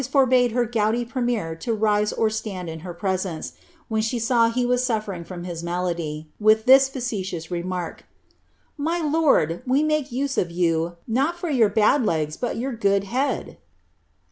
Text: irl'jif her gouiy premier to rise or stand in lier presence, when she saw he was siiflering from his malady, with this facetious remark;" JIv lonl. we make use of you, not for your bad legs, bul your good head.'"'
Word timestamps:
irl'jif 0.01 0.51
her 0.53 0.65
gouiy 0.65 1.07
premier 1.07 1.53
to 1.53 1.75
rise 1.75 2.11
or 2.11 2.27
stand 2.27 2.67
in 2.67 2.79
lier 2.79 2.91
presence, 2.91 3.53
when 3.87 4.01
she 4.01 4.17
saw 4.17 4.49
he 4.49 4.65
was 4.65 4.81
siiflering 4.83 5.23
from 5.23 5.43
his 5.43 5.61
malady, 5.61 6.27
with 6.39 6.65
this 6.65 6.89
facetious 6.89 7.51
remark;" 7.51 8.03
JIv 8.79 9.13
lonl. 9.13 9.61
we 9.67 9.83
make 9.83 10.11
use 10.11 10.39
of 10.39 10.49
you, 10.49 10.95
not 11.07 11.37
for 11.37 11.51
your 11.51 11.69
bad 11.69 12.03
legs, 12.03 12.35
bul 12.35 12.53
your 12.53 12.73
good 12.73 13.03
head.'"' 13.03 13.59